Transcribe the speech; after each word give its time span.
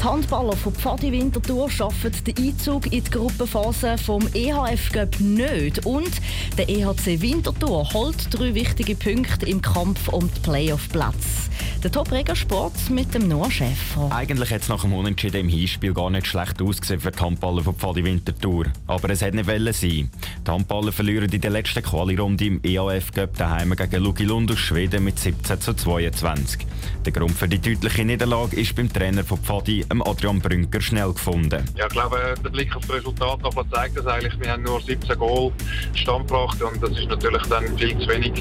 Die 0.00 0.04
Handballer 0.06 0.56
von 0.56 0.72
Pfadi 0.72 1.12
Winterthur 1.12 1.70
schaffen 1.70 2.10
den 2.26 2.34
Einzug 2.38 2.86
in 2.86 3.04
die 3.04 3.10
Gruppenphase 3.10 3.98
vom 3.98 4.26
EHF 4.32 4.92
Cup 4.92 5.20
nicht. 5.20 5.84
Und 5.84 6.10
der 6.56 6.70
EHC 6.70 7.20
Winterthur 7.20 7.92
holt 7.92 8.16
drei 8.30 8.54
wichtige 8.54 8.94
Punkte 8.94 9.44
im 9.44 9.60
Kampf 9.60 10.08
um 10.08 10.20
den 10.20 10.42
Playoff-Platz. 10.42 11.50
Der 11.82 11.92
top 11.92 12.08
sport 12.34 12.72
mit 12.90 13.14
dem 13.14 13.28
Noah 13.28 13.50
Schäfer. 13.50 14.10
Eigentlich 14.10 14.50
hat 14.50 14.62
es 14.62 14.68
nach 14.68 14.82
dem 14.82 14.92
Unentschieden 14.92 15.42
im 15.42 15.48
Hinspiel 15.48 15.92
gar 15.92 16.10
nicht 16.10 16.26
schlecht 16.26 16.60
ausgesehen 16.62 17.00
für 17.00 17.10
die 17.10 17.18
Handballer 17.18 17.62
von 17.62 17.74
Pfadi 17.74 18.04
Winterthur. 18.04 18.66
Aber 18.86 19.10
es 19.10 19.20
hätte 19.20 19.36
nicht 19.36 19.48
wollen 19.48 19.72
sein. 19.72 20.10
Die 20.46 20.50
Handballer 20.50 20.92
verlieren 20.92 21.30
in 21.30 21.40
der 21.40 21.50
letzten 21.50 21.82
Quali-Runde 21.82 22.44
im 22.46 22.60
EAF 22.62 23.12
Cup 23.12 23.36
daheim 23.36 23.74
gegen 23.76 24.02
Lugi 24.02 24.24
Lund 24.24 24.50
aus 24.50 24.58
Schweden 24.58 25.04
mit 25.04 25.18
17 25.18 25.60
zu 25.60 25.74
22. 25.74 26.66
Der 27.04 27.12
Grund 27.12 27.32
für 27.32 27.48
die 27.48 27.58
deutliche 27.58 28.04
Niederlage 28.04 28.56
ist 28.56 28.74
beim 28.74 28.92
Trainer 28.92 29.24
von 29.24 29.38
Pfadi, 29.38 29.84
Adrian 30.02 30.38
Brünker, 30.38 30.80
schnell 30.80 31.12
gefunden. 31.12 31.64
Ja, 31.76 31.86
ich 31.86 31.92
glaube, 31.92 32.34
der 32.44 32.50
Blick 32.50 32.74
auf 32.76 32.86
das 32.86 32.96
Resultat 32.96 33.40
zeigt 33.72 33.98
das 33.98 34.06
eigentlich. 34.06 34.38
Wir 34.40 34.52
haben 34.52 34.62
nur 34.62 34.80
17 34.80 35.18
Goal 35.18 35.52
stand 35.94 36.28
gebracht 36.28 36.62
und 36.62 36.82
das 36.82 36.90
ist 36.90 37.08
natürlich 37.08 37.42
dann 37.48 37.76
viel 37.76 37.98
zu 37.98 38.08
wenig, 38.08 38.32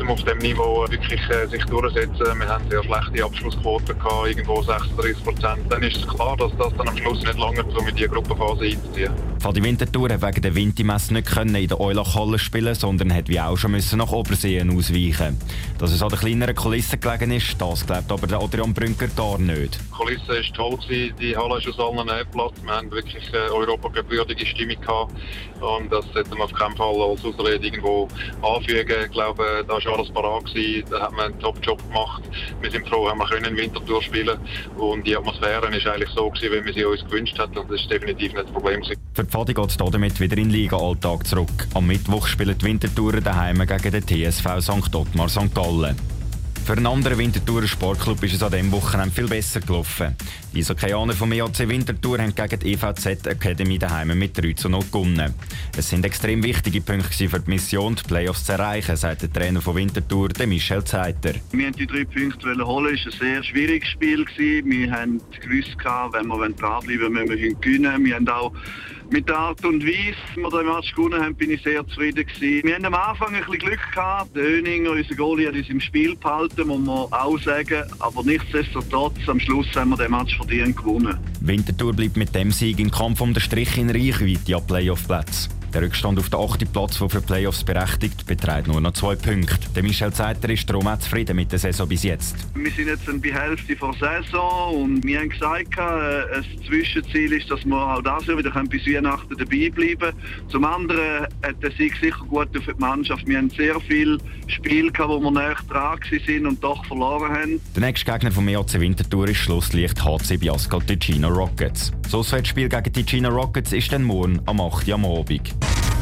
um 0.00 0.10
auf 0.10 0.22
dem 0.24 0.38
Niveau 0.38 0.86
wirklich 0.88 1.20
äh, 1.30 1.46
sich 1.48 1.64
durchzusetzen. 1.64 2.38
Wir 2.38 2.48
haben 2.48 2.64
sehr 2.70 2.82
schlechte 2.84 3.24
Abschlussquoten 3.24 3.98
gehabt, 3.98 4.28
irgendwo 4.28 4.62
36 4.62 5.24
Prozent. 5.24 5.60
Dann 5.68 5.82
ist 5.82 5.96
es 5.96 6.06
klar, 6.06 6.36
dass 6.36 6.52
das 6.56 6.72
dann 6.76 6.88
am 6.88 6.96
Schluss 6.96 7.22
nicht 7.22 7.38
lange 7.38 7.64
um 7.64 7.88
in 7.88 7.96
die 7.96 8.06
Gruppenphase 8.06 8.64
einzuziehen. 8.64 9.31
Pfadi 9.42 9.60
Winterthur 9.60 10.08
hat 10.08 10.22
wegen 10.22 10.40
der 10.40 10.54
Wintermesse 10.54 11.12
nicht 11.12 11.26
können 11.26 11.56
in 11.56 11.66
der 11.66 11.80
Eulach-Halle 11.80 12.38
spielen, 12.38 12.76
sondern 12.76 13.12
hat 13.12 13.28
wie 13.28 13.40
auch 13.40 13.56
schon 13.56 13.72
müssen 13.72 13.98
nach 13.98 14.12
Oberseen 14.12 14.70
ausweichen. 14.70 15.36
Dass 15.80 15.90
es 15.90 16.00
an 16.00 16.10
der 16.10 16.18
kleineren 16.20 16.54
Kulisse 16.54 16.96
gelegen 16.96 17.32
ist, 17.32 17.60
das 17.60 17.84
glaubt 17.84 18.12
aber 18.12 18.28
der 18.28 18.40
Adrian 18.40 18.72
Brünker 18.72 19.08
gar 19.08 19.38
nicht. 19.38 19.80
Die 19.80 19.90
Kulisse 19.90 20.28
war 20.28 20.54
toll, 20.54 20.78
die 20.88 21.36
Halle 21.36 21.58
ist 21.58 21.66
aus 21.66 21.80
allen 21.80 22.06
Platz. 22.30 22.52
Wir 22.62 22.72
haben 22.72 22.88
wirklich 22.92 23.28
eine 23.34 23.52
europawürdige 23.52 24.46
Stimmung 24.46 24.80
gehabt 24.80 25.12
und 25.60 25.92
das 25.92 26.04
sollte 26.14 26.30
man 26.30 26.42
auf 26.42 26.52
keinen 26.52 26.76
Fall 26.76 26.94
als 27.02 27.24
Ausrede 27.24 27.66
irgendwo 27.66 28.06
anfügen. 28.42 28.94
Ich 29.06 29.10
glaube, 29.10 29.64
da 29.66 29.74
war 29.74 29.98
alles 29.98 30.10
parat 30.12 30.44
gewesen, 30.44 30.84
da 30.88 31.00
hat 31.00 31.12
man 31.14 31.32
einen 31.32 31.40
Top-Job 31.40 31.82
gemacht. 31.88 32.22
Wir 32.60 32.70
sind 32.70 32.86
froh, 32.86 33.08
haben 33.08 33.18
wir 33.18 33.26
können 33.26 33.56
Winterthur 33.56 34.02
spielen 34.04 34.38
und 34.76 35.04
die 35.04 35.16
Atmosphäre 35.16 35.66
ist 35.76 35.84
eigentlich 35.84 36.10
so 36.10 36.30
gewesen, 36.30 36.52
wie 36.52 36.64
wir 36.64 36.74
sie 36.74 36.84
uns 36.84 37.04
gewünscht 37.06 37.36
hatten 37.40 37.58
und 37.58 37.68
das 37.68 37.80
ist 37.80 37.90
definitiv 37.90 38.32
nicht 38.34 38.44
das 38.44 38.52
Problem 38.52 38.80
gewesen. 38.82 39.00
Pfadi 39.32 39.54
geht 39.54 39.80
damit 39.80 40.20
wieder 40.20 40.36
in 40.36 40.50
den 40.50 40.50
Liga-Alltag 40.50 41.26
zurück. 41.26 41.66
Am 41.72 41.86
Mittwoch 41.86 42.26
spielen 42.26 42.54
die 42.58 42.66
Wintertourer 42.66 43.22
daheim 43.22 43.66
gegen 43.66 43.90
den 43.90 44.30
TSV 44.30 44.60
St. 44.60 44.94
Ottmar 44.94 45.30
St. 45.30 45.54
Gallen. 45.54 45.96
Für 46.64 46.74
einen 46.74 46.86
anderen 46.86 47.18
Winterthurer 47.18 47.66
Sportclub 47.66 48.22
ist 48.22 48.34
es 48.34 48.42
an 48.42 48.52
diesem 48.52 48.70
Wochenende 48.70 49.12
viel 49.12 49.26
besser 49.26 49.58
gelaufen. 49.60 50.16
Die 50.54 50.60
Isokaianer 50.60 51.12
vom 51.12 51.32
EAC 51.32 51.68
Winterthur 51.68 52.18
haben 52.20 52.32
gegen 52.36 52.60
die 52.60 52.74
EVZ 52.74 53.26
Academy 53.26 53.78
daheim 53.78 54.16
mit 54.16 54.40
3 54.40 54.52
zu 54.52 54.68
0 54.68 54.80
gewonnen. 54.84 55.34
Es 55.76 55.90
sind 55.90 56.04
extrem 56.04 56.40
wichtige 56.44 56.80
Punkte 56.80 57.28
für 57.28 57.40
die 57.40 57.50
Mission, 57.50 57.96
die 57.96 58.04
Playoffs 58.04 58.44
zu 58.44 58.52
erreichen, 58.52 58.94
sagt 58.94 59.22
der 59.22 59.32
Trainer 59.32 59.60
von 59.60 59.74
Winterthur, 59.74 60.28
Michel 60.46 60.84
Zeiter. 60.84 61.32
Wir 61.50 61.64
wollten 61.64 61.78
die 61.78 61.86
drei 61.86 62.04
Punkte 62.04 62.54
holen. 62.64 62.94
Es 62.94 63.06
war 63.06 63.12
ein 63.12 63.18
sehr 63.18 63.42
schwieriges 63.42 63.88
Spiel. 63.88 64.24
Wir 64.36 64.90
haben 64.92 65.20
gewusst, 65.40 65.76
wenn 66.12 66.26
wir 66.28 66.48
dranbleiben 66.50 67.14
wollen, 67.14 67.28
müssen 67.28 67.40
wir 67.40 67.54
gewinnen. 67.56 68.04
Wir 68.04 68.14
haben 68.14 68.28
auch 68.28 68.52
mit 69.12 69.28
der 69.28 69.36
Art 69.36 69.64
und 69.64 69.84
Weise, 69.84 70.16
wie 70.34 70.40
wir 70.40 70.50
den 70.50 70.66
Match 70.66 70.94
gewonnen 70.94 71.22
haben, 71.22 71.34
bin 71.34 71.50
ich 71.50 71.62
sehr 71.62 71.86
zufrieden. 71.86 72.24
Wir 72.40 72.74
haben 72.74 72.84
am 72.86 72.94
Anfang 72.94 73.34
ein 73.34 73.44
bisschen 73.44 73.58
Glück. 73.58 73.80
Der 74.34 74.42
Öninger, 74.42 74.90
unser 74.90 75.14
Goalie, 75.14 75.48
hat 75.48 75.54
uns 75.54 75.68
im 75.68 75.80
Spiel 75.80 76.16
behalten, 76.16 76.51
muss 76.58 76.80
man 76.80 77.12
auch 77.12 77.38
sagen. 77.38 77.84
Aber 77.98 78.22
nichtsdestotrotz, 78.22 79.16
am 79.26 79.40
Schluss 79.40 79.66
haben 79.74 79.90
wir 79.90 79.96
den 79.96 80.10
Match 80.10 80.36
verdient 80.36 80.76
gewonnen. 80.76 81.16
Winterthur 81.40 81.92
bleibt 81.92 82.16
mit 82.16 82.34
dem 82.34 82.50
Sieg 82.50 82.78
im 82.78 82.90
Kampf 82.90 83.20
um 83.20 83.34
den 83.34 83.40
Strich 83.40 83.76
in 83.78 83.90
Reichweite 83.90 84.56
an 84.56 84.66
Playoff-Plätzen. 84.66 85.61
Der 85.74 85.80
Rückstand 85.80 86.18
auf 86.18 86.28
den 86.28 86.38
achten 86.38 86.68
Platz, 86.68 86.98
der 86.98 87.08
für 87.08 87.22
Playoffs 87.22 87.64
berechtigt, 87.64 88.26
beträgt 88.26 88.68
nur 88.68 88.78
noch 88.82 88.92
zwei 88.92 89.14
Punkte. 89.16 89.58
Der 89.74 89.82
Michel 89.82 90.12
Zeiter 90.12 90.50
ist 90.50 90.68
darum 90.68 90.86
auch 90.86 90.98
zufrieden 90.98 91.34
mit 91.34 91.50
der 91.50 91.58
Saison 91.58 91.88
bis 91.88 92.02
jetzt. 92.02 92.36
Wir 92.54 92.70
sind 92.72 92.88
jetzt 92.88 93.06
bei 93.06 93.30
der 93.30 93.40
Hälfte 93.40 93.74
der 93.74 93.92
Saison 93.94 94.82
und 94.82 95.02
wir 95.02 95.20
haben 95.20 95.30
gesagt, 95.30 95.78
äh, 95.78 96.36
ein 96.36 96.44
Zwischenziel 96.66 97.32
ist, 97.32 97.50
dass 97.50 97.64
wir 97.64 97.74
auch 97.74 98.02
das 98.02 98.26
Jahr 98.26 98.36
wieder 98.36 98.50
bis 98.64 98.86
Weihnachten 98.86 99.34
dabei 99.34 99.70
bleiben 99.70 100.14
Zum 100.48 100.64
anderen 100.66 101.22
hat 101.42 101.62
der 101.62 101.70
Sieg 101.72 101.96
sicher 101.96 102.22
gut 102.28 102.48
für 102.52 102.74
die 102.74 102.80
Mannschaft. 102.80 103.26
Wir 103.26 103.38
haben 103.38 103.48
sehr 103.48 103.80
viele 103.80 104.18
Spiele 104.48 104.92
gehabt, 104.92 105.08
wo 105.08 105.20
wir 105.20 105.30
näher 105.30 105.56
dran 105.70 105.98
sind 106.26 106.46
und 106.46 106.62
doch 106.62 106.84
verloren 106.84 107.32
haben. 107.32 107.60
Der 107.74 107.82
nächste 107.82 108.12
Gegner 108.12 108.30
vom 108.30 108.46
EAC 108.46 108.78
Winterthur 108.78 109.28
ist 109.28 109.38
Schlusslicht 109.38 110.04
HC 110.04 110.36
Biascal 110.36 110.82
Ticino 110.82 111.28
Rockets. 111.28 111.92
Das 112.02 112.14
Auswärtsspiel 112.14 112.68
gegen 112.68 112.92
die 112.92 113.04
Ticino 113.04 113.30
Rockets 113.30 113.72
ist 113.72 113.90
dann 113.90 114.04
morgen 114.04 114.38
am 114.44 114.60
8. 114.60 114.86
Uhr 114.88 114.94
am 114.94 115.06
Abend. 115.06 115.61